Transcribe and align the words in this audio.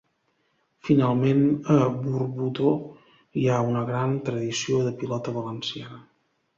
Finalment, 0.87 1.43
a 1.75 1.75
Borbotó 2.07 2.73
hi 3.43 3.47
ha 3.53 3.61
una 3.69 3.87
gran 3.93 4.19
tradició 4.31 4.85
de 4.91 4.99
pilota 5.05 5.39
valenciana. 5.41 6.07